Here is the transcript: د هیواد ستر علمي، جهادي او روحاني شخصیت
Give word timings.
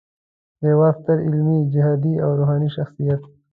د 0.59 0.59
هیواد 0.71 0.93
ستر 0.99 1.17
علمي، 1.27 1.59
جهادي 1.73 2.13
او 2.23 2.29
روحاني 2.39 2.69
شخصیت 2.77 3.21